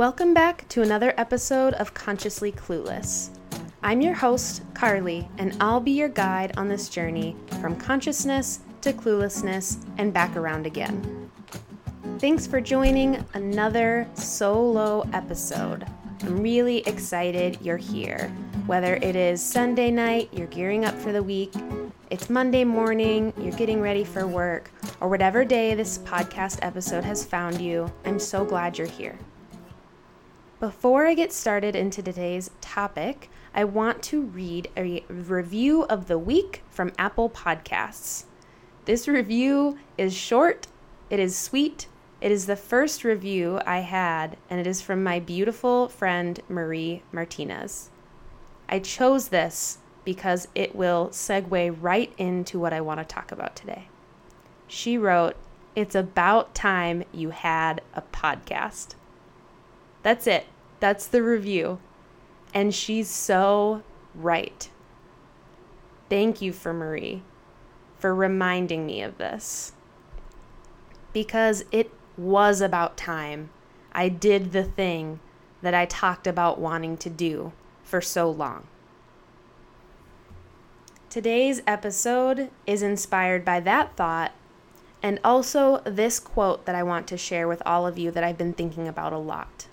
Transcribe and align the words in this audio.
Welcome 0.00 0.32
back 0.32 0.66
to 0.70 0.80
another 0.80 1.12
episode 1.18 1.74
of 1.74 1.92
Consciously 1.92 2.52
Clueless. 2.52 3.28
I'm 3.82 4.00
your 4.00 4.14
host, 4.14 4.62
Carly, 4.72 5.28
and 5.36 5.54
I'll 5.60 5.78
be 5.78 5.90
your 5.90 6.08
guide 6.08 6.56
on 6.56 6.68
this 6.68 6.88
journey 6.88 7.36
from 7.60 7.76
consciousness 7.76 8.60
to 8.80 8.94
cluelessness 8.94 9.76
and 9.98 10.10
back 10.10 10.36
around 10.36 10.64
again. 10.64 11.30
Thanks 12.18 12.46
for 12.46 12.62
joining 12.62 13.22
another 13.34 14.08
solo 14.14 15.06
episode. 15.12 15.86
I'm 16.22 16.40
really 16.40 16.78
excited 16.88 17.58
you're 17.60 17.76
here. 17.76 18.28
Whether 18.64 18.94
it 18.94 19.16
is 19.16 19.42
Sunday 19.42 19.90
night, 19.90 20.30
you're 20.32 20.46
gearing 20.46 20.86
up 20.86 20.94
for 20.94 21.12
the 21.12 21.22
week, 21.22 21.52
it's 22.08 22.30
Monday 22.30 22.64
morning, 22.64 23.34
you're 23.38 23.52
getting 23.52 23.82
ready 23.82 24.04
for 24.04 24.26
work, 24.26 24.70
or 25.02 25.10
whatever 25.10 25.44
day 25.44 25.74
this 25.74 25.98
podcast 25.98 26.58
episode 26.62 27.04
has 27.04 27.22
found 27.22 27.60
you, 27.60 27.92
I'm 28.06 28.18
so 28.18 28.46
glad 28.46 28.78
you're 28.78 28.86
here. 28.86 29.18
Before 30.60 31.06
I 31.06 31.14
get 31.14 31.32
started 31.32 31.74
into 31.74 32.02
today's 32.02 32.50
topic, 32.60 33.30
I 33.54 33.64
want 33.64 34.02
to 34.02 34.20
read 34.20 34.68
a 34.76 35.02
review 35.08 35.84
of 35.84 36.06
the 36.06 36.18
week 36.18 36.62
from 36.68 36.92
Apple 36.98 37.30
Podcasts. 37.30 38.24
This 38.84 39.08
review 39.08 39.78
is 39.96 40.12
short, 40.12 40.66
it 41.08 41.18
is 41.18 41.34
sweet, 41.34 41.88
it 42.20 42.30
is 42.30 42.44
the 42.44 42.56
first 42.56 43.04
review 43.04 43.58
I 43.64 43.78
had, 43.78 44.36
and 44.50 44.60
it 44.60 44.66
is 44.66 44.82
from 44.82 45.02
my 45.02 45.18
beautiful 45.18 45.88
friend 45.88 46.38
Marie 46.46 47.04
Martinez. 47.10 47.88
I 48.68 48.80
chose 48.80 49.28
this 49.28 49.78
because 50.04 50.46
it 50.54 50.76
will 50.76 51.08
segue 51.08 51.74
right 51.80 52.12
into 52.18 52.60
what 52.60 52.74
I 52.74 52.82
want 52.82 53.00
to 53.00 53.06
talk 53.06 53.32
about 53.32 53.56
today. 53.56 53.88
She 54.68 54.98
wrote, 54.98 55.36
It's 55.74 55.94
about 55.94 56.54
time 56.54 57.04
you 57.12 57.30
had 57.30 57.80
a 57.94 58.02
podcast. 58.02 58.96
That's 60.02 60.26
it. 60.26 60.46
That's 60.80 61.06
the 61.06 61.22
review. 61.22 61.78
And 62.52 62.74
she's 62.74 63.08
so 63.08 63.82
right. 64.14 64.68
Thank 66.08 66.42
you 66.42 66.52
for 66.52 66.72
Marie 66.72 67.22
for 67.98 68.14
reminding 68.14 68.86
me 68.86 69.02
of 69.02 69.18
this. 69.18 69.72
Because 71.12 71.64
it 71.70 71.92
was 72.16 72.60
about 72.60 72.96
time 72.96 73.50
I 73.92 74.08
did 74.08 74.52
the 74.52 74.64
thing 74.64 75.20
that 75.62 75.74
I 75.74 75.84
talked 75.84 76.26
about 76.26 76.58
wanting 76.58 76.96
to 76.98 77.10
do 77.10 77.52
for 77.82 78.00
so 78.00 78.30
long. 78.30 78.66
Today's 81.08 81.60
episode 81.66 82.50
is 82.66 82.82
inspired 82.82 83.44
by 83.44 83.60
that 83.60 83.96
thought 83.96 84.32
and 85.02 85.18
also 85.24 85.80
this 85.84 86.20
quote 86.20 86.66
that 86.66 86.74
I 86.74 86.82
want 86.82 87.06
to 87.08 87.16
share 87.16 87.48
with 87.48 87.62
all 87.66 87.86
of 87.86 87.98
you 87.98 88.10
that 88.12 88.22
I've 88.22 88.38
been 88.38 88.54
thinking 88.54 88.86
about 88.86 89.12
a 89.12 89.18
lot. 89.18 89.66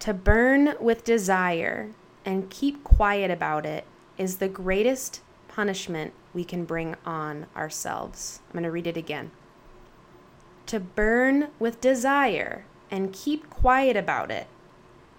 To 0.00 0.14
burn 0.14 0.74
with 0.80 1.04
desire 1.04 1.90
and 2.24 2.50
keep 2.50 2.84
quiet 2.84 3.30
about 3.30 3.66
it 3.66 3.84
is 4.16 4.36
the 4.36 4.48
greatest 4.48 5.22
punishment 5.48 6.12
we 6.32 6.44
can 6.44 6.64
bring 6.64 6.94
on 7.04 7.46
ourselves. 7.56 8.40
I'm 8.46 8.52
going 8.52 8.62
to 8.64 8.70
read 8.70 8.86
it 8.86 8.96
again. 8.96 9.32
To 10.66 10.78
burn 10.78 11.48
with 11.58 11.80
desire 11.80 12.64
and 12.90 13.12
keep 13.12 13.50
quiet 13.50 13.96
about 13.96 14.30
it 14.30 14.46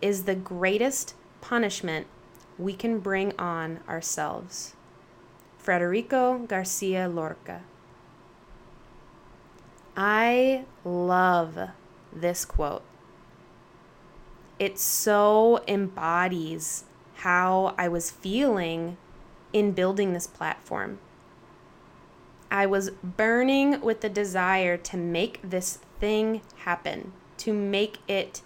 is 0.02 0.24
the 0.24 0.36
greatest 0.36 1.14
punishment 1.42 2.08
we 2.58 2.74
can 2.74 3.00
bring 3.00 3.34
on 3.38 3.80
ourselves. 3.88 4.76
Federico 5.58 6.38
Garcia 6.40 7.10
Lorca. 7.10 7.64
I 9.98 10.64
love 10.86 11.58
this 12.14 12.46
quote. 12.46 12.84
It 14.60 14.78
so 14.78 15.64
embodies 15.68 16.84
how 17.16 17.74
I 17.78 17.88
was 17.88 18.12
feeling 18.12 18.98
in 19.54 19.72
building 19.72 20.14
this 20.14 20.28
platform. 20.28 21.00
I 22.52 22.66
was 22.66 22.92
burning 23.04 23.82
with 23.82 24.02
the 24.02 24.10
desire 24.10 24.76
to 24.78 24.98
make 24.98 25.40
this 25.42 25.80
thing 26.00 26.42
happen, 26.58 27.14
to 27.38 27.54
make 27.54 28.00
it 28.08 28.42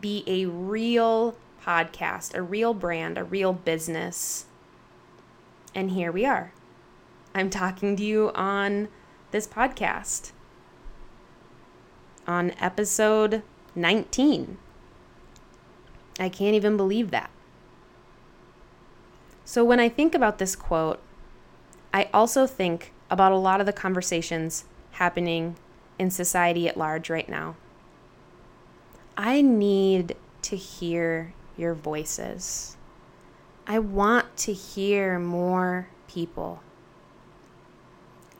be 0.00 0.24
a 0.26 0.46
real 0.46 1.36
podcast, 1.64 2.34
a 2.34 2.42
real 2.42 2.74
brand, 2.74 3.18
a 3.18 3.24
real 3.24 3.52
business. 3.52 4.46
And 5.74 5.92
here 5.92 6.12
we 6.12 6.26
are. 6.26 6.52
I'm 7.34 7.50
talking 7.50 7.96
to 7.96 8.04
you 8.04 8.30
on 8.34 8.88
this 9.30 9.46
podcast 9.46 10.32
on 12.26 12.52
episode 12.60 13.42
19. 13.74 14.58
I 16.18 16.28
can't 16.28 16.54
even 16.54 16.76
believe 16.76 17.10
that. 17.10 17.30
So, 19.44 19.64
when 19.64 19.80
I 19.80 19.88
think 19.88 20.14
about 20.14 20.38
this 20.38 20.54
quote, 20.54 21.00
I 21.92 22.08
also 22.14 22.46
think 22.46 22.92
about 23.10 23.32
a 23.32 23.36
lot 23.36 23.60
of 23.60 23.66
the 23.66 23.72
conversations 23.72 24.64
happening 24.92 25.56
in 25.98 26.10
society 26.10 26.68
at 26.68 26.76
large 26.76 27.10
right 27.10 27.28
now. 27.28 27.56
I 29.16 29.42
need 29.42 30.16
to 30.42 30.56
hear 30.56 31.34
your 31.56 31.74
voices. 31.74 32.76
I 33.66 33.78
want 33.78 34.36
to 34.38 34.52
hear 34.52 35.18
more 35.18 35.88
people. 36.08 36.62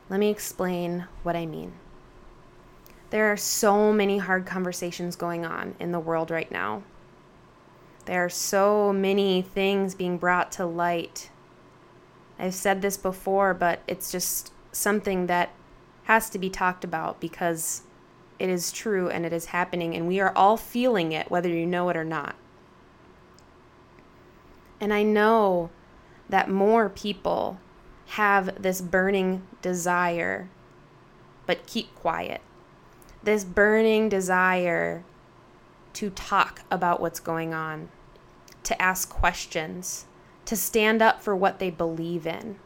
Let 0.09 0.19
me 0.19 0.29
explain 0.29 1.07
what 1.23 1.35
I 1.35 1.45
mean. 1.45 1.73
There 3.11 3.31
are 3.31 3.37
so 3.37 3.93
many 3.93 4.17
hard 4.17 4.45
conversations 4.45 5.15
going 5.15 5.45
on 5.45 5.75
in 5.79 5.91
the 5.91 5.99
world 5.99 6.31
right 6.31 6.51
now. 6.51 6.83
There 8.05 8.23
are 8.23 8.29
so 8.29 8.91
many 8.91 9.41
things 9.41 9.95
being 9.95 10.17
brought 10.17 10.51
to 10.53 10.65
light. 10.65 11.29
I've 12.37 12.53
said 12.53 12.81
this 12.81 12.97
before, 12.97 13.53
but 13.53 13.81
it's 13.87 14.11
just 14.11 14.51
something 14.71 15.27
that 15.27 15.51
has 16.03 16.29
to 16.31 16.39
be 16.39 16.49
talked 16.49 16.83
about 16.83 17.21
because 17.21 17.83
it 18.39 18.49
is 18.49 18.71
true 18.71 19.09
and 19.09 19.25
it 19.25 19.31
is 19.31 19.45
happening, 19.45 19.95
and 19.95 20.07
we 20.07 20.19
are 20.19 20.35
all 20.35 20.57
feeling 20.57 21.13
it, 21.13 21.31
whether 21.31 21.47
you 21.47 21.65
know 21.65 21.89
it 21.89 21.95
or 21.95 22.03
not. 22.03 22.35
And 24.81 24.93
I 24.93 25.03
know 25.03 25.69
that 26.27 26.49
more 26.49 26.89
people 26.89 27.59
have 28.07 28.61
this 28.61 28.81
burning 28.81 29.47
desire, 29.61 30.49
but 31.45 31.65
keep 31.65 31.95
quiet. 31.95 32.41
This 33.23 33.45
burning 33.45 34.09
desire 34.09 35.05
to 35.93 36.09
talk 36.09 36.61
about 36.71 36.99
what's 36.99 37.19
going 37.19 37.53
on, 37.53 37.89
to 38.63 38.81
ask 38.81 39.09
questions, 39.09 40.05
to 40.45 40.55
stand 40.55 41.01
up 41.01 41.21
for 41.21 41.35
what 41.35 41.59
they 41.59 41.69
believe 41.69 42.27
in, 42.27 42.57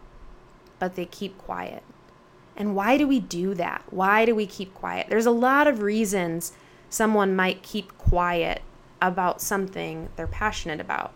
but 0.80 0.96
they 0.96 1.06
keep 1.06 1.38
quiet. 1.38 1.84
And 2.56 2.76
why 2.76 2.98
do 2.98 3.08
we 3.08 3.20
do 3.20 3.54
that? 3.54 3.84
Why 3.92 4.26
do 4.26 4.34
we 4.34 4.48
keep 4.48 4.74
quiet? 4.74 5.08
There's 5.10 5.28
a 5.28 5.32
lot 5.32 5.68
of 5.68 5.82
reasons 5.82 6.54
someone 6.90 7.36
might 7.36 7.62
keep 7.62 7.98
quiet 7.98 8.62
about 9.02 9.42
something 9.42 10.10
they're 10.16 10.26
passionate 10.26 10.80
about. 10.80 11.14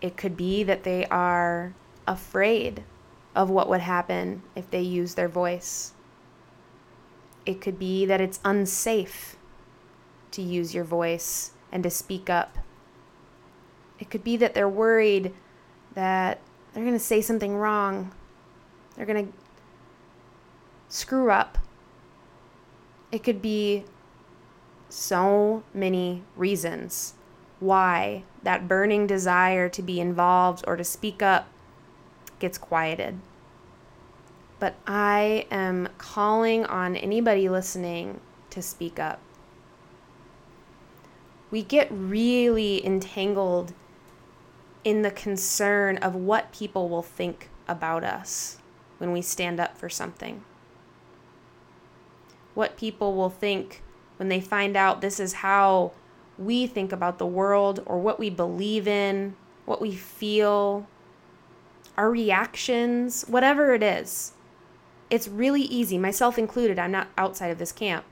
It 0.00 0.16
could 0.16 0.36
be 0.36 0.62
that 0.62 0.84
they 0.84 1.06
are 1.06 1.74
afraid 2.06 2.84
of 3.34 3.50
what 3.50 3.68
would 3.68 3.80
happen 3.80 4.42
if 4.54 4.70
they 4.70 4.82
use 4.82 5.14
their 5.14 5.28
voice. 5.28 5.92
It 7.44 7.60
could 7.60 7.78
be 7.78 8.06
that 8.06 8.20
it's 8.20 8.38
unsafe 8.44 9.33
to 10.34 10.42
use 10.42 10.74
your 10.74 10.84
voice 10.84 11.52
and 11.70 11.82
to 11.82 11.90
speak 11.90 12.28
up. 12.28 12.58
It 13.98 14.10
could 14.10 14.24
be 14.24 14.36
that 14.36 14.54
they're 14.54 14.68
worried 14.68 15.32
that 15.94 16.40
they're 16.72 16.82
going 16.82 16.94
to 16.94 16.98
say 16.98 17.20
something 17.20 17.56
wrong. 17.56 18.12
They're 18.96 19.06
going 19.06 19.26
to 19.26 19.32
screw 20.88 21.30
up. 21.30 21.58
It 23.12 23.22
could 23.22 23.40
be 23.40 23.84
so 24.88 25.62
many 25.72 26.22
reasons 26.36 27.14
why 27.60 28.24
that 28.42 28.68
burning 28.68 29.06
desire 29.06 29.68
to 29.68 29.82
be 29.82 30.00
involved 30.00 30.64
or 30.66 30.76
to 30.76 30.84
speak 30.84 31.22
up 31.22 31.48
gets 32.40 32.58
quieted. 32.58 33.18
But 34.58 34.74
I 34.86 35.46
am 35.50 35.88
calling 35.98 36.64
on 36.66 36.96
anybody 36.96 37.48
listening 37.48 38.20
to 38.50 38.62
speak 38.62 38.98
up 38.98 39.20
we 41.54 41.62
get 41.62 41.86
really 41.88 42.84
entangled 42.84 43.72
in 44.82 45.02
the 45.02 45.10
concern 45.12 45.96
of 45.98 46.12
what 46.12 46.50
people 46.50 46.88
will 46.88 47.00
think 47.00 47.48
about 47.68 48.02
us 48.02 48.58
when 48.98 49.12
we 49.12 49.22
stand 49.22 49.60
up 49.60 49.78
for 49.78 49.88
something. 49.88 50.42
What 52.54 52.76
people 52.76 53.14
will 53.14 53.30
think 53.30 53.84
when 54.16 54.28
they 54.28 54.40
find 54.40 54.76
out 54.76 55.00
this 55.00 55.20
is 55.20 55.34
how 55.34 55.92
we 56.36 56.66
think 56.66 56.90
about 56.90 57.18
the 57.18 57.26
world 57.26 57.80
or 57.86 58.00
what 58.00 58.18
we 58.18 58.30
believe 58.30 58.88
in, 58.88 59.36
what 59.64 59.80
we 59.80 59.94
feel, 59.94 60.88
our 61.96 62.10
reactions, 62.10 63.22
whatever 63.28 63.74
it 63.74 63.82
is. 63.84 64.32
It's 65.08 65.28
really 65.28 65.62
easy, 65.62 65.98
myself 65.98 66.36
included. 66.36 66.80
I'm 66.80 66.90
not 66.90 67.10
outside 67.16 67.52
of 67.52 67.58
this 67.58 67.70
camp 67.70 68.06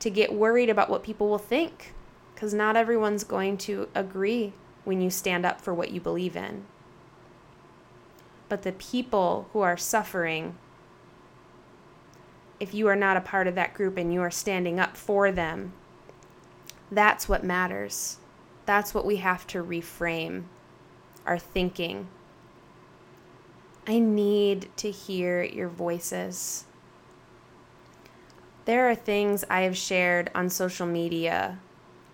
to 0.00 0.10
get 0.10 0.34
worried 0.34 0.68
about 0.68 0.90
what 0.90 1.02
people 1.02 1.30
will 1.30 1.38
think 1.38 1.94
because 2.40 2.54
not 2.54 2.74
everyone's 2.74 3.22
going 3.22 3.58
to 3.58 3.86
agree 3.94 4.54
when 4.84 5.02
you 5.02 5.10
stand 5.10 5.44
up 5.44 5.60
for 5.60 5.74
what 5.74 5.90
you 5.90 6.00
believe 6.00 6.34
in. 6.34 6.64
But 8.48 8.62
the 8.62 8.72
people 8.72 9.50
who 9.52 9.60
are 9.60 9.76
suffering, 9.76 10.56
if 12.58 12.72
you 12.72 12.88
are 12.88 12.96
not 12.96 13.18
a 13.18 13.20
part 13.20 13.46
of 13.46 13.56
that 13.56 13.74
group 13.74 13.98
and 13.98 14.10
you 14.10 14.22
are 14.22 14.30
standing 14.30 14.80
up 14.80 14.96
for 14.96 15.30
them, 15.30 15.74
that's 16.90 17.28
what 17.28 17.44
matters. 17.44 18.16
That's 18.64 18.94
what 18.94 19.04
we 19.04 19.16
have 19.16 19.46
to 19.48 19.62
reframe 19.62 20.44
our 21.26 21.38
thinking. 21.38 22.08
I 23.86 23.98
need 23.98 24.70
to 24.78 24.90
hear 24.90 25.42
your 25.42 25.68
voices. 25.68 26.64
There 28.64 28.88
are 28.88 28.94
things 28.94 29.44
I 29.50 29.60
have 29.60 29.76
shared 29.76 30.30
on 30.34 30.48
social 30.48 30.86
media 30.86 31.58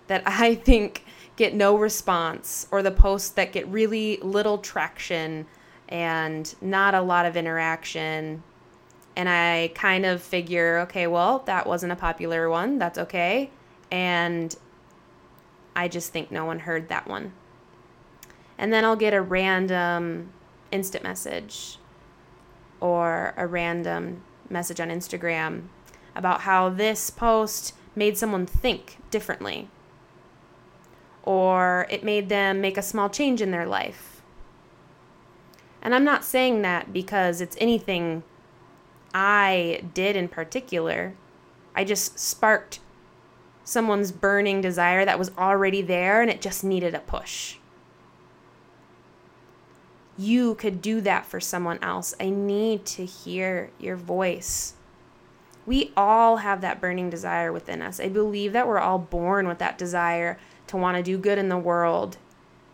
that 0.07 0.23
I 0.27 0.55
think 0.55 1.05
get 1.37 1.55
no 1.55 1.77
response, 1.77 2.67
or 2.71 2.83
the 2.83 2.91
posts 2.91 3.31
that 3.31 3.53
get 3.53 3.69
really 3.69 4.17
little 4.23 4.59
traction 4.59 5.47
and 5.89 6.55
not 6.61 6.95
a 6.95 7.01
lot 7.01 7.27
of 7.27 7.37
interaction. 7.37 8.43
And 9.15 9.29
I 9.29 9.71
kind 9.75 10.05
of 10.05 10.23
figure, 10.23 10.79
okay, 10.81 11.07
well, 11.07 11.41
that 11.47 11.67
wasn't 11.67 11.93
a 11.93 11.97
popular 11.97 12.51
one. 12.51 12.79
That's 12.79 12.99
okay. 12.99 13.51
And 13.91 14.55
I 15.75 15.89
just 15.89 16.13
think 16.13 16.31
no 16.31 16.45
one 16.45 16.61
heard 16.61 16.89
that 16.89 17.07
one. 17.07 17.33
And 18.59 18.73
then 18.73 18.85
I'll 18.85 18.97
get 18.97 19.15
a 19.15 19.21
random 19.21 20.33
instant 20.73 21.05
message 21.05 21.79
or 22.81 23.35
a 23.37 23.47
random 23.47 24.23
message 24.49 24.81
on 24.81 24.89
Instagram 24.89 25.69
about 26.15 26.43
how 26.43 26.71
this 26.71 27.11
post 27.11 27.75
made 27.95 28.17
someone 28.17 28.47
think 28.47 28.99
differently 29.11 29.69
or 31.27 31.87
it 31.91 32.03
made 32.03 32.31
them 32.31 32.63
make 32.63 32.79
a 32.79 32.83
small 32.83 33.11
change 33.11 33.43
in 33.43 33.51
their 33.51 33.67
life. 33.67 34.23
And 35.83 35.95
I'm 35.95 36.05
not 36.05 36.25
saying 36.25 36.63
that 36.63 36.93
because 36.93 37.43
it's 37.43 37.57
anything 37.61 38.23
I 39.13 39.83
did 39.93 40.17
in 40.17 40.29
particular. 40.29 41.15
I 41.75 41.85
just 41.85 42.19
sparked 42.19 42.81
someone's 43.65 44.13
burning 44.13 44.61
desire 44.61 45.05
that 45.05 45.19
was 45.19 45.33
already 45.37 45.83
there 45.83 46.23
and 46.23 46.31
it 46.31 46.41
just 46.41 46.65
needed 46.65 46.95
a 46.95 47.01
push. 47.01 47.57
You 50.17 50.55
could 50.55 50.81
do 50.81 51.01
that 51.03 51.27
for 51.27 51.41
someone 51.41 51.79
else. 51.83 52.15
I 52.21 52.31
need 52.31 52.87
to 52.87 53.05
hear 53.05 53.71
your 53.79 53.97
voice. 53.97 54.75
We 55.67 55.93
all 55.97 56.39
have 56.39 56.61
that 56.61 56.81
burning 56.81 57.11
desire 57.11 57.53
within 57.53 57.83
us. 57.83 57.99
I 57.99 58.09
believe 58.09 58.53
that 58.53 58.69
we're 58.69 58.79
all 58.79 58.99
born 58.99 59.49
with 59.49 59.59
that 59.59 59.77
desire 59.77 60.39
to 60.67 60.77
want 60.77 60.97
to 60.97 61.03
do 61.03 61.19
good 61.19 61.39
in 61.39 61.49
the 61.49 61.59
world 61.59 62.19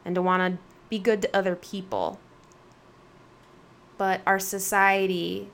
and 0.05 0.15
to 0.15 0.23
want 0.23 0.55
to 0.55 0.63
be 0.89 0.99
good 0.99 1.23
to 1.23 1.37
other 1.37 1.57
people. 1.57 2.19
But 3.99 4.21
our 4.27 4.39
society 4.39 5.51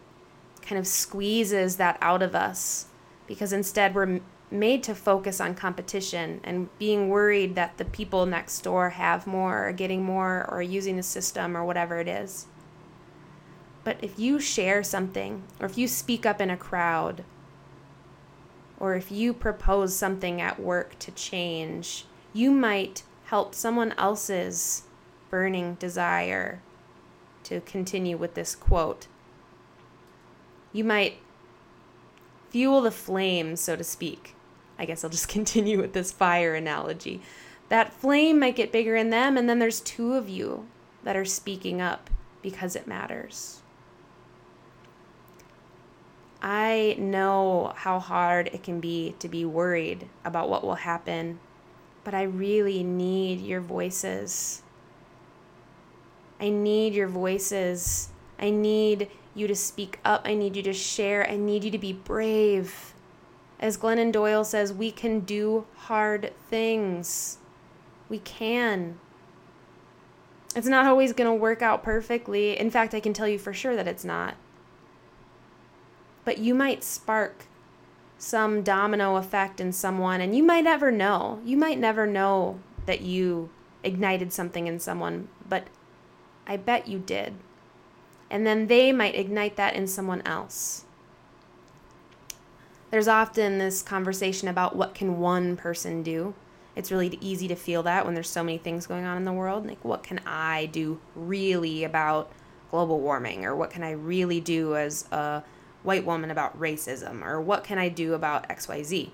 kind 0.62 0.79
of 0.79 0.87
squeezes 0.87 1.76
that 1.76 1.99
out 2.00 2.23
of 2.23 2.35
us 2.35 2.87
because 3.26 3.52
instead 3.52 3.94
we're 3.94 4.20
made 4.50 4.82
to 4.82 4.94
focus 4.94 5.40
on 5.40 5.55
competition 5.55 6.40
and 6.43 6.69
being 6.79 7.08
worried 7.08 7.55
that 7.55 7.76
the 7.76 7.85
people 7.85 8.26
next 8.26 8.61
door 8.62 8.91
have 8.91 9.26
more 9.26 9.69
or 9.69 9.73
getting 9.73 10.02
more 10.02 10.46
or 10.50 10.62
using 10.62 10.96
the 10.96 11.02
system 11.02 11.56
or 11.56 11.64
whatever 11.64 11.99
it 11.99 12.08
is. 12.08 12.46
But 13.84 13.99
if 14.02 14.19
you 14.19 14.41
share 14.41 14.82
something 14.82 15.43
or 15.61 15.67
if 15.67 15.79
you 15.79 15.88
speak 15.88 16.26
up 16.26 16.41
in 16.41 16.50
a 16.50 16.56
crowd 16.56 17.25
or 18.81 18.94
if 18.94 19.11
you 19.11 19.32
propose 19.32 19.94
something 19.94 20.41
at 20.41 20.61
work 20.61 20.99
to 21.00 21.11
change, 21.11 22.05
you 22.33 22.51
might 22.51 23.03
help 23.27 23.55
someone 23.55 23.93
else's 23.99 24.83
burning 25.31 25.75
desire 25.75 26.61
to 27.45 27.61
continue 27.61 28.17
with 28.17 28.35
this 28.35 28.55
quote. 28.55 29.07
You 30.73 30.85
might 30.85 31.19
fuel 32.51 32.81
the 32.81 32.91
flame, 32.91 33.57
so 33.57 33.77
to 33.77 33.85
speak. 33.85 34.35
I 34.79 34.85
guess 34.85 35.03
I'll 35.03 35.11
just 35.11 35.29
continue 35.39 35.81
with 35.81 35.93
this 35.93 36.13
fire 36.13 36.55
analogy. 36.55 37.21
That 37.69 37.93
flame 37.93 38.39
might 38.39 38.57
get 38.57 38.73
bigger 38.73 38.97
in 38.97 39.11
them, 39.11 39.37
and 39.37 39.49
then 39.49 39.59
there's 39.59 39.81
two 39.81 40.15
of 40.15 40.29
you 40.29 40.67
that 41.05 41.17
are 41.17 41.25
speaking 41.25 41.81
up 41.81 42.11
because 42.43 42.77
it 42.77 42.87
matters. 42.87 43.61
I 46.41 46.97
know 46.99 47.73
how 47.77 47.99
hard 47.99 48.49
it 48.49 48.63
can 48.63 48.81
be 48.81 49.17
to 49.19 49.29
be 49.29 49.45
worried 49.45 50.09
about 50.25 50.49
what 50.49 50.65
will 50.65 50.77
happen 50.77 51.41
but 52.08 52.14
I 52.14 52.22
really 52.22 52.82
need 52.82 53.43
your 53.43 53.60
voices. 53.60 54.62
I 56.40 56.49
need 56.49 56.94
your 56.94 57.06
voices. 57.06 58.08
I 58.38 58.49
need 58.49 59.10
you 59.34 59.46
to 59.46 59.55
speak 59.55 59.99
up. 60.06 60.22
I 60.25 60.32
need 60.32 60.56
you 60.56 60.62
to 60.62 60.72
share. 60.72 61.28
I 61.28 61.37
need 61.37 61.64
you 61.64 61.70
to 61.70 61.76
be 61.76 61.93
brave. 61.93 62.94
As 63.60 63.76
Glennon 63.76 64.10
Doyle 64.10 64.43
says, 64.43 64.72
we 64.72 64.90
can 64.90 65.20
do 65.20 65.66
hard 65.76 66.32
things. 66.49 67.37
We 68.08 68.20
can. 68.20 68.99
It's 70.56 70.66
not 70.66 70.87
always 70.87 71.12
going 71.12 71.28
to 71.28 71.34
work 71.34 71.60
out 71.60 71.82
perfectly. 71.82 72.58
In 72.58 72.70
fact, 72.70 72.94
I 72.94 73.00
can 73.00 73.12
tell 73.12 73.28
you 73.28 73.38
for 73.38 73.52
sure 73.52 73.76
that 73.76 73.87
it's 73.87 74.02
not. 74.02 74.37
But 76.25 76.38
you 76.38 76.55
might 76.55 76.82
spark 76.82 77.48
some 78.19 78.62
domino 78.62 79.17
effect 79.17 79.61
in 79.61 79.73
someone 79.73 80.20
and 80.20 80.37
you 80.37 80.43
might 80.43 80.65
never 80.65 80.91
know. 80.91 81.41
You 81.44 81.56
might 81.56 81.79
never 81.79 82.06
know 82.06 82.59
that 82.87 83.00
you 83.00 83.49
ignited 83.85 84.32
something 84.32 84.67
in 84.67 84.81
someone, 84.81 85.29
but 85.49 85.69
I 86.47 86.56
bet 86.56 86.88
you 86.88 86.99
did. 86.99 87.35
And 88.31 88.47
then 88.47 88.67
they 88.67 88.93
might 88.93 89.15
ignite 89.15 89.56
that 89.56 89.75
in 89.75 89.87
someone 89.87 90.23
else. 90.26 90.85
There's 92.91 93.09
often 93.09 93.59
this 93.59 93.82
conversation 93.82 94.49
about 94.49 94.75
what 94.75 94.94
can 94.94 95.19
one 95.19 95.56
person 95.56 96.03
do. 96.03 96.35
It's 96.75 96.91
really 96.91 97.19
easy 97.20 97.49
to 97.49 97.55
feel 97.55 97.82
that 97.85 98.05
when 98.05 98.15
there's 98.15 98.31
so 98.31 98.43
many 98.43 98.59
things 98.59 98.87
going 98.87 99.05
on 99.05 99.17
in 99.17 99.25
the 99.25 99.32
world. 99.32 99.67
Like, 99.67 99.85
what 99.85 100.03
can 100.03 100.20
I 100.26 100.67
do 100.67 101.00
really 101.15 101.85
about 101.85 102.31
global 102.70 103.00
warming? 103.00 103.44
Or 103.44 103.55
what 103.55 103.70
can 103.70 103.82
I 103.82 103.91
really 103.91 104.41
do 104.41 104.76
as 104.76 105.06
a 105.12 105.43
white 105.88 106.05
woman 106.05 106.31
about 106.31 106.61
racism 106.61 107.25
or 107.25 107.40
what 107.40 107.64
can 107.64 107.79
I 107.79 107.88
do 107.88 108.12
about 108.12 108.46
XYZ. 108.50 109.11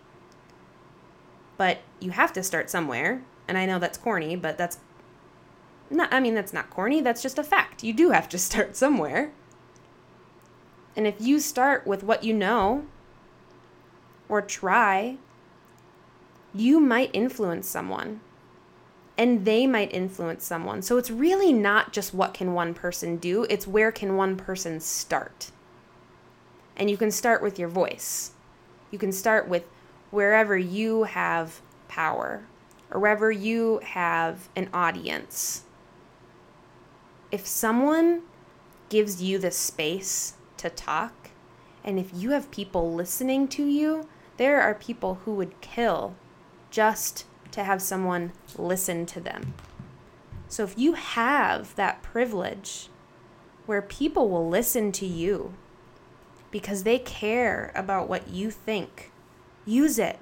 But 1.57 1.79
you 2.01 2.11
have 2.11 2.33
to 2.33 2.43
start 2.43 2.69
somewhere, 2.69 3.23
and 3.47 3.57
I 3.57 3.65
know 3.65 3.79
that's 3.79 3.97
corny, 3.97 4.35
but 4.35 4.59
that's 4.59 4.79
not 5.89 6.13
I 6.13 6.19
mean 6.19 6.35
that's 6.35 6.53
not 6.53 6.71
corny, 6.71 7.01
that's 7.01 7.23
just 7.23 7.39
a 7.39 7.45
fact. 7.45 7.85
You 7.85 7.93
do 7.93 8.11
have 8.11 8.29
to 8.31 8.39
start 8.49 8.75
somewhere. 8.75 9.31
And 10.97 11.07
if 11.07 11.15
you 11.21 11.39
start 11.39 11.87
with 11.87 12.03
what 12.03 12.25
you 12.25 12.35
know 12.35 12.87
or 14.29 14.43
try, 14.43 15.19
you 16.53 16.81
might 16.81 17.11
influence 17.13 17.69
someone 17.69 18.21
and 19.17 19.45
they 19.45 19.65
might 19.65 19.95
influence 19.95 20.45
someone. 20.45 20.83
So 20.83 20.99
it's 20.99 21.11
really 21.13 21.53
not 21.53 21.93
just 21.93 22.13
what 22.13 22.35
can 22.35 22.53
one 22.53 22.75
person 22.75 23.17
do, 23.17 23.47
it's 23.49 23.65
where 23.65 23.93
can 23.93 24.17
one 24.17 24.35
person 24.37 24.81
start. 24.81 25.53
And 26.77 26.91
you 26.91 26.97
can 26.97 27.11
start 27.11 27.43
with 27.43 27.59
your 27.59 27.69
voice. 27.69 28.33
You 28.91 28.99
can 28.99 29.13
start 29.13 29.49
with 29.49 29.65
wherever 30.11 30.57
you 30.57 31.05
have 31.05 31.61
power 31.89 32.45
or 32.91 33.01
wherever 33.01 33.31
you 33.31 33.81
have 33.85 34.49
an 34.57 34.69
audience. 34.73 35.65
If 37.31 37.47
someone 37.47 38.23
gives 38.89 39.23
you 39.23 39.39
the 39.39 39.51
space 39.51 40.35
to 40.59 40.71
talk, 40.71 41.31
and 41.83 41.99
if 41.99 42.11
you 42.15 42.31
have 42.31 42.51
people 42.51 42.95
listening 42.95 43.49
to 43.49 43.65
you, 43.67 44.09
there 44.37 44.61
are 44.61 44.75
people 44.75 45.21
who 45.25 45.35
would 45.35 45.61
kill 45.61 46.15
just 46.71 47.27
to 47.51 47.63
have 47.63 47.83
someone 47.83 48.33
listen 48.57 49.07
to 49.07 49.21
them. 49.21 49.55
So 50.49 50.65
if 50.65 50.79
you 50.79 50.93
have 50.93 51.75
that 51.77 52.03
privilege 52.03 52.89
where 53.67 53.83
people 53.83 54.29
will 54.29 54.49
listen 54.49 54.93
to 54.93 55.07
you, 55.07 55.55
because 56.55 56.85
they 56.85 57.01
care 57.01 57.73
about 57.75 58.09
what 58.09 58.29
you 58.29 58.49
think. 58.49 59.11
Use 59.67 59.99
it. 59.99 60.21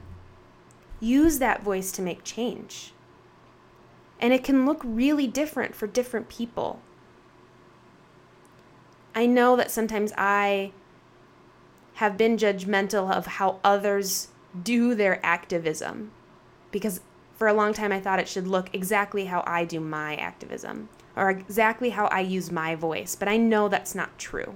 Use 0.99 1.39
that 1.41 1.63
voice 1.63 1.93
to 1.93 2.01
make 2.01 2.25
change. 2.25 2.95
And 4.19 4.33
it 4.33 4.43
can 4.43 4.65
look 4.65 4.81
really 4.83 5.27
different 5.27 5.75
for 5.75 5.87
different 5.87 6.31
people. 6.31 6.81
I 9.15 9.27
know 9.27 9.57
that 9.57 9.71
sometimes 9.71 10.11
I 10.17 10.73
have 11.97 12.17
been 12.17 12.39
judgmental 12.39 13.13
of 13.13 13.27
how 13.27 13.61
others 13.63 14.29
do 14.63 14.95
their 14.95 15.21
activism 15.23 16.13
because 16.71 17.03
for 17.35 17.47
a 17.47 17.53
long 17.53 17.75
time 17.75 17.93
I 17.93 18.01
thought 18.01 18.21
it 18.21 18.29
should 18.29 18.47
look 18.47 18.71
exactly 18.75 19.27
how 19.27 19.45
I 19.47 19.67
do 19.67 19.81
my 19.81 20.17
activism 20.17 20.89
or 21.15 21.29
exactly 21.29 21.91
how 21.91 22.07
I 22.07 22.21
use 22.21 22.51
my 22.51 22.75
voice, 22.75 23.15
but 23.15 23.29
I 23.29 23.37
know 23.37 23.69
that's 23.69 23.95
not 23.95 24.19
true. 24.19 24.55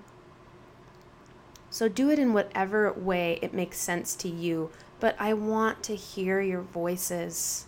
So 1.77 1.89
do 1.89 2.09
it 2.09 2.19
in 2.19 2.33
whatever 2.33 2.91
way 2.91 3.39
it 3.43 3.53
makes 3.53 3.77
sense 3.77 4.17
to 4.17 4.31
you. 4.31 4.71
But 4.99 5.15
I 5.19 5.35
want 5.35 5.83
to 5.83 5.95
hear 5.95 6.41
your 6.41 6.63
voices. 6.63 7.67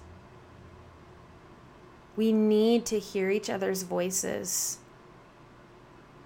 We 2.17 2.33
need 2.33 2.87
to 2.87 2.99
hear 2.99 3.29
each 3.29 3.51
other's 3.51 3.83
voices. 3.83 4.79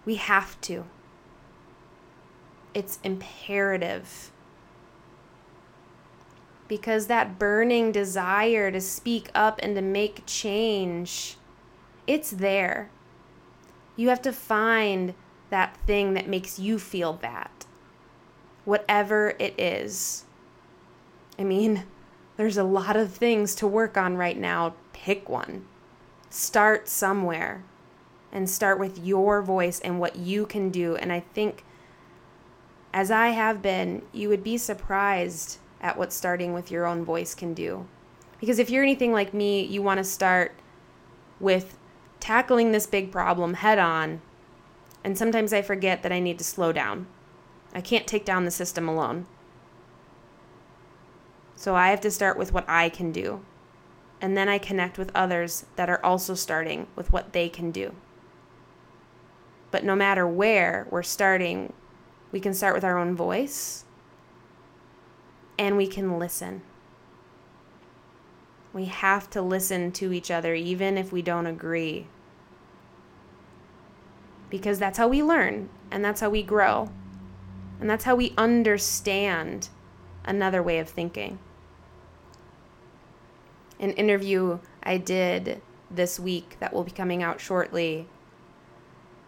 We 0.04 0.14
have 0.14 0.60
to. 0.60 0.84
It's 2.72 3.00
imperative. 3.02 4.30
Because 6.68 7.08
that 7.08 7.36
burning 7.36 7.90
desire 7.90 8.70
to 8.70 8.80
speak 8.80 9.28
up 9.34 9.58
and 9.60 9.74
to 9.74 9.82
make 9.82 10.22
change, 10.24 11.36
it's 12.06 12.30
there. 12.30 12.90
You 13.96 14.08
have 14.10 14.22
to 14.22 14.32
find 14.32 15.14
that 15.50 15.76
thing 15.78 16.14
that 16.14 16.28
makes 16.28 16.60
you 16.60 16.78
feel 16.78 17.14
that, 17.14 17.61
whatever 18.64 19.34
it 19.38 19.58
is. 19.58 20.24
I 21.38 21.44
mean, 21.44 21.84
there's 22.36 22.56
a 22.56 22.64
lot 22.64 22.96
of 22.96 23.12
things 23.12 23.54
to 23.56 23.66
work 23.66 23.96
on 23.96 24.16
right 24.16 24.38
now. 24.38 24.74
Pick 24.92 25.28
one. 25.28 25.66
Start 26.30 26.88
somewhere 26.88 27.64
and 28.32 28.48
start 28.48 28.78
with 28.78 28.98
your 28.98 29.42
voice 29.42 29.80
and 29.80 30.00
what 30.00 30.16
you 30.16 30.46
can 30.46 30.70
do. 30.70 30.96
And 30.96 31.12
I 31.12 31.20
think, 31.20 31.64
as 32.94 33.10
I 33.10 33.28
have 33.28 33.60
been, 33.60 34.02
you 34.12 34.28
would 34.28 34.42
be 34.42 34.56
surprised 34.56 35.58
at 35.80 35.98
what 35.98 36.12
starting 36.12 36.54
with 36.54 36.70
your 36.70 36.86
own 36.86 37.04
voice 37.04 37.34
can 37.34 37.52
do. 37.52 37.86
Because 38.40 38.58
if 38.58 38.70
you're 38.70 38.82
anything 38.82 39.12
like 39.12 39.34
me, 39.34 39.62
you 39.64 39.82
want 39.82 39.98
to 39.98 40.04
start 40.04 40.52
with 41.38 41.78
tackling 42.20 42.72
this 42.72 42.86
big 42.86 43.12
problem 43.12 43.54
head 43.54 43.78
on. 43.78 44.22
And 45.04 45.18
sometimes 45.18 45.52
I 45.52 45.62
forget 45.62 46.02
that 46.02 46.12
I 46.12 46.20
need 46.20 46.38
to 46.38 46.44
slow 46.44 46.72
down. 46.72 47.06
I 47.74 47.80
can't 47.80 48.06
take 48.06 48.24
down 48.24 48.44
the 48.44 48.50
system 48.50 48.88
alone. 48.88 49.26
So 51.56 51.74
I 51.74 51.90
have 51.90 52.00
to 52.02 52.10
start 52.10 52.36
with 52.36 52.52
what 52.52 52.68
I 52.68 52.88
can 52.88 53.12
do 53.12 53.42
and 54.22 54.36
then 54.36 54.48
I 54.48 54.58
connect 54.58 54.98
with 54.98 55.10
others 55.16 55.66
that 55.74 55.90
are 55.90 56.02
also 56.04 56.34
starting 56.34 56.86
with 56.94 57.12
what 57.12 57.32
they 57.32 57.48
can 57.48 57.72
do. 57.72 57.92
But 59.72 59.84
no 59.84 59.96
matter 59.96 60.26
where 60.26 60.86
we're 60.90 61.02
starting, 61.02 61.72
we 62.30 62.38
can 62.38 62.54
start 62.54 62.74
with 62.74 62.84
our 62.84 62.96
own 62.96 63.16
voice 63.16 63.84
and 65.58 65.76
we 65.76 65.88
can 65.88 66.20
listen. 66.20 66.62
We 68.72 68.84
have 68.84 69.28
to 69.30 69.42
listen 69.42 69.90
to 69.92 70.12
each 70.12 70.30
other, 70.30 70.54
even 70.54 70.96
if 70.96 71.10
we 71.10 71.20
don't 71.20 71.46
agree. 71.46 72.06
Because 74.48 74.78
that's 74.78 74.98
how 74.98 75.08
we 75.08 75.22
learn, 75.22 75.68
and 75.90 76.04
that's 76.04 76.20
how 76.20 76.30
we 76.30 76.42
grow, 76.42 76.90
and 77.82 77.90
that's 77.90 78.04
how 78.04 78.14
we 78.14 78.32
understand 78.38 79.68
another 80.24 80.62
way 80.62 80.78
of 80.78 80.88
thinking 80.88 81.40
an 83.80 83.90
interview 83.94 84.60
I 84.84 84.98
did 84.98 85.60
this 85.90 86.20
week 86.20 86.56
that 86.60 86.72
will 86.72 86.84
be 86.84 86.92
coming 86.92 87.24
out 87.24 87.40
shortly. 87.40 88.06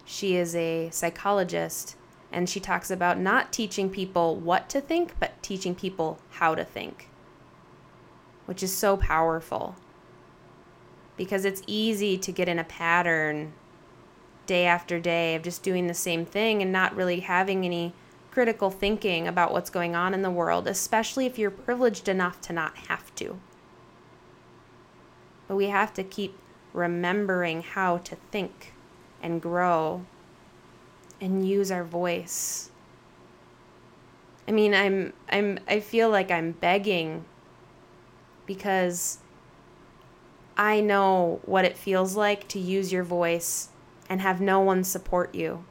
She 0.04 0.36
is 0.36 0.54
a 0.54 0.88
psychologist 0.90 1.96
and 2.30 2.48
she 2.48 2.60
talks 2.60 2.92
about 2.92 3.18
not 3.18 3.52
teaching 3.52 3.90
people 3.90 4.36
what 4.36 4.68
to 4.68 4.80
think, 4.80 5.18
but 5.18 5.42
teaching 5.42 5.74
people 5.74 6.20
how 6.30 6.54
to 6.54 6.64
think, 6.64 7.08
which 8.46 8.62
is 8.62 8.72
so 8.72 8.96
powerful 8.96 9.74
because 11.16 11.44
it's 11.44 11.62
easy 11.66 12.16
to 12.18 12.30
get 12.30 12.48
in 12.48 12.60
a 12.60 12.64
pattern 12.64 13.52
day 14.46 14.64
after 14.64 15.00
day 15.00 15.34
of 15.34 15.42
just 15.42 15.64
doing 15.64 15.88
the 15.88 15.94
same 15.94 16.24
thing 16.24 16.62
and 16.62 16.70
not 16.70 16.94
really 16.94 17.18
having 17.18 17.64
any 17.64 17.92
critical 18.34 18.68
thinking 18.68 19.28
about 19.28 19.52
what's 19.52 19.70
going 19.70 19.94
on 19.94 20.12
in 20.12 20.22
the 20.22 20.30
world, 20.30 20.66
especially 20.66 21.24
if 21.24 21.38
you're 21.38 21.52
privileged 21.52 22.08
enough 22.08 22.40
to 22.40 22.52
not 22.52 22.76
have 22.88 23.14
to. 23.14 23.38
But 25.46 25.54
we 25.54 25.66
have 25.66 25.94
to 25.94 26.02
keep 26.02 26.36
remembering 26.72 27.62
how 27.62 27.98
to 27.98 28.16
think 28.32 28.74
and 29.22 29.40
grow 29.40 30.04
and 31.20 31.48
use 31.48 31.70
our 31.70 31.84
voice. 31.84 32.72
I 34.48 34.50
mean, 34.50 34.74
I'm 34.74 35.12
I'm 35.30 35.60
I 35.68 35.78
feel 35.78 36.10
like 36.10 36.32
I'm 36.32 36.52
begging 36.52 37.24
because 38.46 39.18
I 40.56 40.80
know 40.80 41.40
what 41.44 41.64
it 41.64 41.78
feels 41.78 42.16
like 42.16 42.48
to 42.48 42.58
use 42.58 42.92
your 42.92 43.04
voice 43.04 43.68
and 44.08 44.20
have 44.20 44.40
no 44.40 44.58
one 44.58 44.82
support 44.82 45.36
you. 45.36 45.64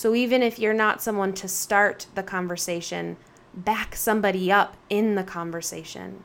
So 0.00 0.14
even 0.14 0.42
if 0.42 0.58
you're 0.58 0.72
not 0.72 1.02
someone 1.02 1.34
to 1.34 1.46
start 1.46 2.06
the 2.14 2.22
conversation, 2.22 3.18
back 3.52 3.94
somebody 3.94 4.50
up 4.50 4.78
in 4.88 5.14
the 5.14 5.22
conversation 5.22 6.24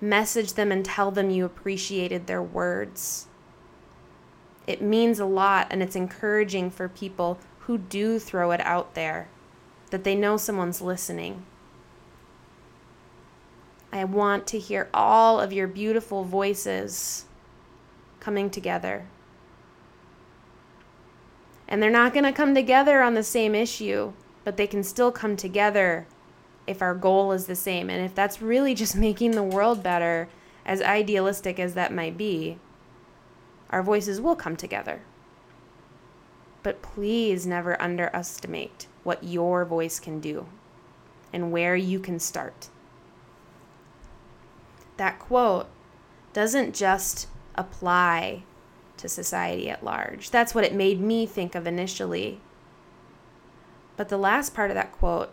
message 0.00 0.52
them 0.52 0.70
and 0.70 0.84
tell 0.84 1.10
them 1.10 1.30
you 1.30 1.44
appreciated 1.44 2.28
their 2.28 2.40
words. 2.40 3.26
It 4.68 4.80
means 4.80 5.18
a 5.18 5.24
lot 5.24 5.66
and 5.68 5.82
it's 5.82 5.96
encouraging 5.96 6.70
for 6.70 6.88
people 6.88 7.40
who 7.62 7.76
do 7.76 8.20
throw 8.20 8.52
it 8.52 8.60
out 8.60 8.94
there 8.94 9.28
that 9.90 10.04
they 10.04 10.14
know 10.14 10.36
someone's 10.36 10.80
listening. 10.80 11.44
I 13.92 14.04
want 14.04 14.46
to 14.46 14.60
hear 14.60 14.88
all 14.94 15.40
of 15.40 15.52
your 15.52 15.66
beautiful 15.66 16.22
voices 16.22 17.24
coming 18.20 18.48
together. 18.48 19.06
And 21.70 21.80
they're 21.80 21.90
not 21.90 22.12
going 22.12 22.24
to 22.24 22.32
come 22.32 22.54
together 22.54 23.00
on 23.00 23.14
the 23.14 23.22
same 23.22 23.54
issue, 23.54 24.12
but 24.44 24.56
they 24.56 24.66
can 24.66 24.82
still 24.82 25.12
come 25.12 25.36
together 25.36 26.06
if 26.66 26.82
our 26.82 26.94
goal 26.94 27.32
is 27.32 27.46
the 27.46 27.56
same. 27.56 27.88
And 27.88 28.04
if 28.04 28.14
that's 28.14 28.42
really 28.42 28.74
just 28.74 28.96
making 29.08 29.30
the 29.30 29.42
world 29.42 29.82
better, 29.82 30.28
as 30.66 30.82
idealistic 30.82 31.58
as 31.58 31.74
that 31.74 31.92
might 31.92 32.16
be, 32.16 32.58
our 33.70 33.82
voices 33.82 34.20
will 34.20 34.36
come 34.36 34.56
together. 34.56 35.02
But 36.62 36.82
please 36.82 37.46
never 37.46 37.80
underestimate 37.80 38.86
what 39.02 39.24
your 39.24 39.64
voice 39.64 39.98
can 39.98 40.20
do 40.20 40.46
and 41.32 41.52
where 41.52 41.76
you 41.76 42.00
can 42.00 42.18
start. 42.18 42.68
That 44.96 45.18
quote 45.18 45.68
doesn't 46.32 46.74
just 46.74 47.28
apply 47.54 48.42
to 49.00 49.08
society 49.08 49.68
at 49.70 49.84
large. 49.84 50.30
That's 50.30 50.54
what 50.54 50.64
it 50.64 50.74
made 50.74 51.00
me 51.00 51.26
think 51.26 51.54
of 51.54 51.66
initially. 51.66 52.40
But 53.96 54.08
the 54.08 54.18
last 54.18 54.54
part 54.54 54.70
of 54.70 54.74
that 54.74 54.92
quote 54.92 55.32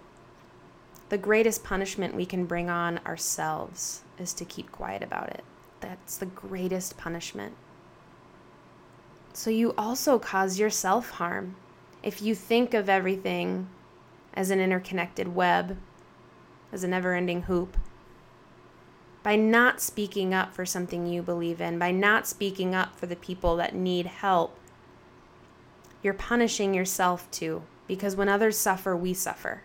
the 1.09 1.17
greatest 1.17 1.63
punishment 1.63 2.15
we 2.15 2.25
can 2.25 2.45
bring 2.45 2.69
on 2.69 2.97
ourselves 3.05 4.03
is 4.19 4.33
to 4.33 4.43
keep 4.43 4.73
quiet 4.73 5.01
about 5.01 5.29
it. 5.29 5.43
That's 5.79 6.17
the 6.17 6.25
greatest 6.25 6.97
punishment. 6.97 7.53
So 9.31 9.49
you 9.49 9.73
also 9.77 10.19
cause 10.19 10.59
yourself 10.59 11.11
harm. 11.11 11.55
If 12.03 12.21
you 12.21 12.35
think 12.35 12.73
of 12.73 12.89
everything 12.89 13.69
as 14.33 14.49
an 14.49 14.59
interconnected 14.59 15.33
web, 15.33 15.77
as 16.73 16.83
a 16.83 16.87
never 16.89 17.13
ending 17.13 17.43
hoop, 17.43 17.77
by 19.27 19.35
not 19.35 19.81
speaking 19.81 20.33
up 20.33 20.53
for 20.53 20.65
something 20.65 21.05
you 21.05 21.21
believe 21.21 21.59
in, 21.59 21.77
by 21.77 21.91
not 21.91 22.25
speaking 22.25 22.73
up 22.73 22.97
for 22.97 23.07
the 23.07 23.15
people 23.17 23.57
that 23.57 23.75
need 23.75 24.05
help, 24.05 24.57
you're 26.01 26.13
punishing 26.13 26.73
yourself 26.73 27.29
too. 27.29 27.61
Because 27.89 28.15
when 28.15 28.29
others 28.29 28.57
suffer, 28.57 28.95
we 28.95 29.13
suffer 29.13 29.63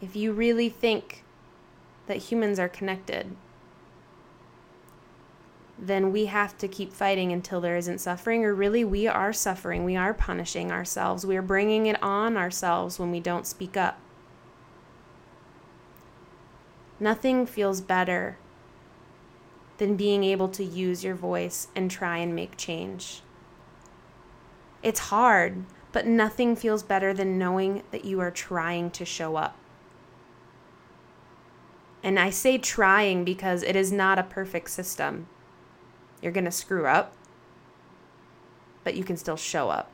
if 0.00 0.14
you 0.14 0.32
really 0.32 0.68
think 0.68 1.24
that 2.06 2.18
humans 2.18 2.60
are 2.60 2.68
connected, 2.68 3.34
then 5.76 6.12
we 6.12 6.26
have 6.26 6.56
to 6.58 6.68
keep 6.68 6.92
fighting 6.92 7.32
until 7.32 7.60
there 7.60 7.76
isn't 7.76 7.98
suffering, 7.98 8.44
or 8.44 8.54
really, 8.54 8.84
we 8.84 9.08
are 9.08 9.32
suffering. 9.32 9.84
We 9.84 9.96
are 9.96 10.14
punishing 10.14 10.70
ourselves. 10.70 11.26
We 11.26 11.36
are 11.36 11.42
bringing 11.42 11.86
it 11.86 12.00
on 12.00 12.36
ourselves 12.36 13.00
when 13.00 13.10
we 13.10 13.18
don't 13.18 13.48
speak 13.48 13.76
up. 13.76 13.98
Nothing 16.98 17.46
feels 17.46 17.80
better 17.80 18.38
than 19.78 19.96
being 19.96 20.24
able 20.24 20.48
to 20.48 20.64
use 20.64 21.04
your 21.04 21.14
voice 21.14 21.68
and 21.76 21.90
try 21.90 22.18
and 22.18 22.34
make 22.34 22.56
change. 22.56 23.22
It's 24.82 25.00
hard, 25.00 25.64
but 25.92 26.06
nothing 26.06 26.56
feels 26.56 26.82
better 26.82 27.12
than 27.12 27.38
knowing 27.38 27.82
that 27.90 28.04
you 28.04 28.20
are 28.20 28.30
trying 28.30 28.90
to 28.92 29.04
show 29.04 29.36
up. 29.36 29.56
And 32.02 32.18
I 32.18 32.30
say 32.30 32.56
trying 32.56 33.24
because 33.24 33.62
it 33.62 33.76
is 33.76 33.90
not 33.90 34.18
a 34.18 34.22
perfect 34.22 34.70
system. 34.70 35.26
You're 36.22 36.32
going 36.32 36.44
to 36.44 36.50
screw 36.50 36.86
up, 36.86 37.14
but 38.84 38.94
you 38.94 39.04
can 39.04 39.16
still 39.16 39.36
show 39.36 39.70
up. 39.70 39.90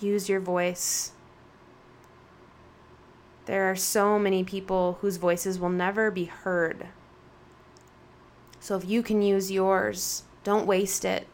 Use 0.00 0.28
your 0.28 0.40
voice. 0.40 1.12
There 3.46 3.70
are 3.70 3.76
so 3.76 4.18
many 4.18 4.44
people 4.44 4.98
whose 5.00 5.16
voices 5.16 5.58
will 5.58 5.68
never 5.68 6.10
be 6.10 6.24
heard. 6.24 6.86
So 8.60 8.76
if 8.76 8.84
you 8.84 9.02
can 9.02 9.22
use 9.22 9.50
yours, 9.50 10.22
don't 10.44 10.66
waste 10.66 11.04
it. 11.04 11.26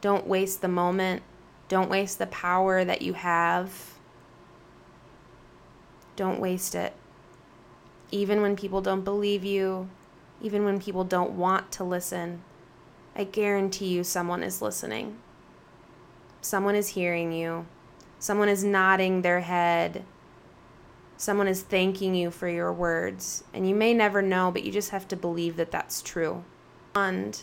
Don't 0.00 0.26
waste 0.26 0.60
the 0.60 0.68
moment. 0.68 1.22
Don't 1.68 1.88
waste 1.88 2.18
the 2.18 2.26
power 2.26 2.84
that 2.84 3.02
you 3.02 3.12
have. 3.12 3.94
Don't 6.16 6.40
waste 6.40 6.74
it. 6.74 6.92
Even 8.10 8.42
when 8.42 8.56
people 8.56 8.80
don't 8.80 9.04
believe 9.04 9.44
you, 9.44 9.88
even 10.42 10.64
when 10.64 10.80
people 10.80 11.04
don't 11.04 11.30
want 11.30 11.70
to 11.72 11.84
listen, 11.84 12.42
I 13.14 13.24
guarantee 13.24 13.86
you 13.86 14.02
someone 14.02 14.42
is 14.42 14.60
listening. 14.60 15.18
Someone 16.40 16.74
is 16.74 16.88
hearing 16.88 17.32
you. 17.32 17.66
Someone 18.18 18.48
is 18.48 18.64
nodding 18.64 19.22
their 19.22 19.40
head. 19.40 20.04
Someone 21.22 21.46
is 21.46 21.62
thanking 21.62 22.16
you 22.16 22.32
for 22.32 22.48
your 22.48 22.72
words. 22.72 23.44
And 23.54 23.68
you 23.68 23.76
may 23.76 23.94
never 23.94 24.22
know, 24.22 24.50
but 24.50 24.64
you 24.64 24.72
just 24.72 24.90
have 24.90 25.06
to 25.06 25.14
believe 25.14 25.54
that 25.54 25.70
that's 25.70 26.02
true. 26.02 26.42
And, 26.96 27.40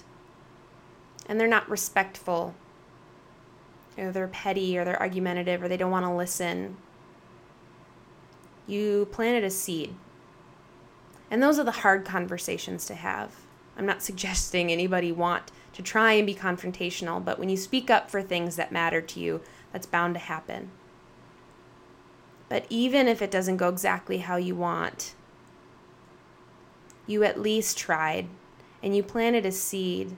and 1.28 1.40
they're 1.40 1.48
not 1.48 1.70
respectful, 1.70 2.56
or 3.98 4.12
they're 4.12 4.28
petty, 4.28 4.78
or 4.78 4.84
they're 4.84 5.00
argumentative, 5.00 5.64
or 5.64 5.70
they 5.70 5.78
don't 5.78 5.92
want 5.92 6.06
to 6.06 6.14
listen. 6.14 6.76
You 8.68 9.08
planted 9.14 9.46
a 9.46 9.50
seed. 9.50 9.96
And 11.32 11.42
those 11.42 11.58
are 11.58 11.64
the 11.64 11.72
hard 11.72 12.04
conversations 12.04 12.86
to 12.88 12.96
have. 12.96 13.34
I'm 13.78 13.86
not 13.86 14.04
suggesting 14.10 14.74
anybody 14.74 15.14
want 15.14 15.54
to 15.72 15.82
try 15.82 16.12
and 16.12 16.28
be 16.28 16.36
confrontational, 16.36 17.24
but 17.24 17.40
when 17.40 17.48
you 17.48 17.56
speak 17.56 17.90
up 17.90 18.12
for 18.12 18.22
things 18.22 18.58
that 18.58 18.74
matter 18.74 19.00
to 19.00 19.22
you, 19.22 19.40
that's 19.72 19.86
bound 19.86 20.16
to 20.16 20.20
happen. 20.20 20.72
But 22.50 22.66
even 22.70 23.08
if 23.08 23.22
it 23.22 23.32
doesn't 23.32 23.58
go 23.58 23.70
exactly 23.70 24.18
how 24.18 24.36
you 24.36 24.56
want, 24.56 25.14
you 27.06 27.24
at 27.24 27.40
least 27.40 27.78
tried 27.78 28.28
and 28.84 28.96
you 28.96 29.04
planted 29.04 29.46
a 29.46 29.52
seed 29.52 30.16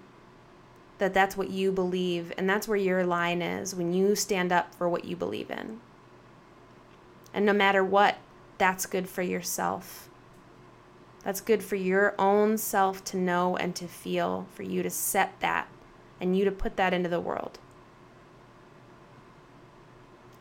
that 0.98 1.14
that's 1.14 1.36
what 1.36 1.50
you 1.50 1.72
believe 1.72 2.32
and 2.38 2.50
that's 2.50 2.68
where 2.68 2.78
your 2.78 3.06
line 3.06 3.42
is 3.42 3.76
when 3.76 3.94
you 3.94 4.16
stand 4.16 4.52
up 4.52 4.74
for 4.76 4.88
what 4.88 5.04
you 5.06 5.16
believe 5.16 5.50
in. 5.50 5.82
And 7.34 7.46
no 7.46 7.54
matter 7.54 7.84
what, 7.84 8.18
that's 8.58 8.86
good 8.86 9.10
for 9.10 9.22
yourself. 9.22 10.10
That's 11.24 11.42
good 11.42 11.64
for 11.64 11.76
your 11.76 12.14
own 12.20 12.58
self 12.58 13.04
to 13.06 13.18
know 13.18 13.58
and 13.58 13.76
to 13.76 13.88
feel, 13.88 14.48
for 14.54 14.64
you 14.64 14.84
to 14.84 14.90
set 14.90 15.40
that 15.40 15.68
and 16.20 16.38
you 16.38 16.46
to 16.46 16.52
put 16.52 16.78
that 16.78 16.94
into 16.94 17.10
the 17.10 17.20
world. 17.20 17.60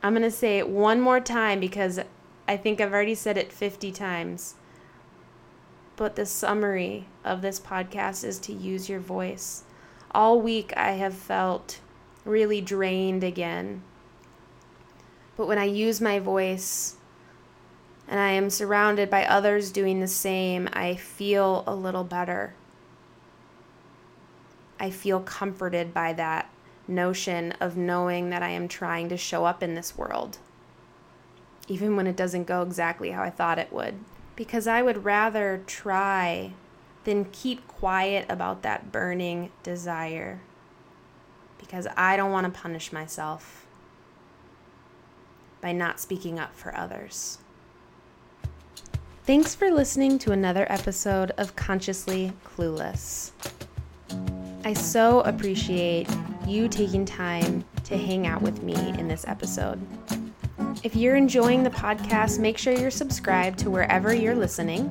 I'm 0.02 0.14
going 0.14 0.22
to 0.22 0.30
say 0.30 0.58
it 0.58 0.68
one 0.68 1.00
more 1.00 1.20
time 1.20 1.60
because 1.60 2.00
I 2.48 2.56
think 2.56 2.80
I've 2.80 2.92
already 2.92 3.14
said 3.14 3.36
it 3.36 3.52
50 3.52 3.92
times. 3.92 4.54
But 5.96 6.16
the 6.16 6.24
summary 6.24 7.06
of 7.24 7.42
this 7.42 7.60
podcast 7.60 8.24
is 8.24 8.38
to 8.40 8.52
use 8.52 8.88
your 8.88 9.00
voice. 9.00 9.64
All 10.12 10.40
week 10.40 10.72
I 10.76 10.92
have 10.92 11.14
felt 11.14 11.80
really 12.24 12.60
drained 12.60 13.22
again. 13.22 13.82
But 15.36 15.46
when 15.46 15.58
I 15.58 15.64
use 15.64 16.00
my 16.00 16.18
voice, 16.18 16.96
and 18.08 18.18
I 18.18 18.30
am 18.30 18.50
surrounded 18.50 19.08
by 19.08 19.24
others 19.24 19.70
doing 19.70 20.00
the 20.00 20.08
same, 20.08 20.68
I 20.72 20.96
feel 20.96 21.62
a 21.66 21.74
little 21.74 22.04
better. 22.04 22.54
I 24.80 24.90
feel 24.90 25.20
comforted 25.20 25.94
by 25.94 26.14
that 26.14 26.50
notion 26.88 27.52
of 27.60 27.76
knowing 27.76 28.30
that 28.30 28.42
I 28.42 28.50
am 28.50 28.68
trying 28.68 29.08
to 29.08 29.16
show 29.16 29.44
up 29.44 29.62
in 29.62 29.74
this 29.74 29.96
world, 29.96 30.38
even 31.68 31.96
when 31.96 32.06
it 32.06 32.16
doesn't 32.16 32.44
go 32.44 32.62
exactly 32.62 33.10
how 33.10 33.22
I 33.22 33.30
thought 33.30 33.58
it 33.58 33.72
would. 33.72 33.94
Because 34.36 34.66
I 34.66 34.82
would 34.82 35.04
rather 35.04 35.62
try 35.66 36.52
than 37.04 37.26
keep 37.26 37.66
quiet 37.68 38.26
about 38.28 38.62
that 38.62 38.90
burning 38.90 39.50
desire. 39.62 40.40
Because 41.58 41.86
I 41.96 42.16
don't 42.16 42.32
want 42.32 42.52
to 42.52 42.60
punish 42.60 42.92
myself 42.92 43.66
by 45.60 45.72
not 45.72 46.00
speaking 46.00 46.38
up 46.38 46.54
for 46.54 46.76
others. 46.76 47.38
Thanks 49.24 49.54
for 49.54 49.70
listening 49.70 50.18
to 50.20 50.32
another 50.32 50.66
episode 50.70 51.30
of 51.32 51.54
Consciously 51.54 52.32
Clueless. 52.44 53.32
I 54.64 54.72
so 54.72 55.20
appreciate 55.20 56.08
you 56.46 56.68
taking 56.68 57.04
time 57.04 57.64
to 57.84 57.96
hang 57.96 58.26
out 58.26 58.42
with 58.42 58.62
me 58.62 58.74
in 58.98 59.08
this 59.08 59.24
episode. 59.26 59.80
If 60.82 60.96
you're 60.96 61.16
enjoying 61.16 61.62
the 61.62 61.70
podcast, 61.70 62.38
make 62.38 62.58
sure 62.58 62.72
you're 62.72 62.90
subscribed 62.90 63.58
to 63.60 63.70
wherever 63.70 64.14
you're 64.14 64.34
listening. 64.34 64.88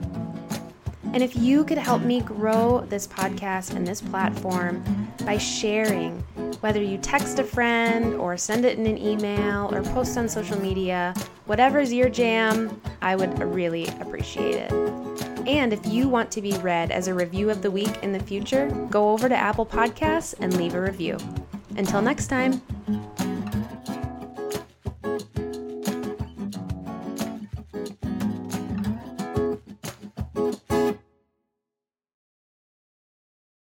And 1.14 1.24
if 1.24 1.36
you 1.36 1.64
could 1.64 1.80
help 1.80 2.04
me 2.04 2.22
grow 2.22 2.86
this 2.90 3.08
podcast 3.08 3.76
and 3.76 3.88
this 3.88 4.00
platform 4.00 4.84
by 5.26 5.38
sharing 5.38 6.20
whether 6.62 6.84
you 6.84 6.98
text 7.00 7.40
a 7.40 7.44
friend 7.44 8.14
or 8.16 8.38
send 8.38 8.66
it 8.66 8.78
in 8.78 8.86
an 8.86 8.98
email 8.98 9.74
or 9.74 9.82
post 9.82 10.18
on 10.18 10.30
social 10.30 10.60
media, 10.60 11.16
whatever's 11.46 11.92
your 11.92 12.10
jam, 12.10 12.80
I 13.02 13.16
would 13.16 13.40
really 13.40 13.88
appreciate 14.00 14.56
it. 14.56 14.72
And 15.48 15.74
if 15.74 15.84
you 15.88 16.08
want 16.08 16.30
to 16.34 16.42
be 16.42 16.52
read 16.58 16.92
as 16.92 17.08
a 17.08 17.14
review 17.14 17.50
of 17.50 17.64
the 17.64 17.72
week 17.72 18.04
in 18.04 18.12
the 18.12 18.20
future, 18.20 18.70
go 18.92 19.10
over 19.10 19.28
to 19.28 19.36
Apple 19.36 19.66
Podcasts 19.66 20.36
and 20.40 20.56
leave 20.56 20.76
a 20.76 20.82
review. 20.82 21.18
Until 21.80 22.02
next 22.02 22.28
time. 22.28 22.62